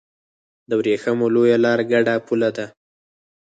د 0.69 0.71
ورېښمو 0.79 1.27
لویه 1.35 1.57
لار 1.65 1.79
ګډه 1.91 2.13
پوله 2.25 2.49
ده. 2.57 2.65